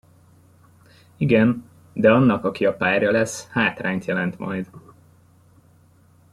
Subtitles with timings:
[1.17, 4.69] Igen, de annak, aki a párja lesz, hátrányt jelent majd